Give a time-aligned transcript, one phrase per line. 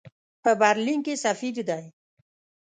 [0.43, 1.85] په برلین کې سفیر دی.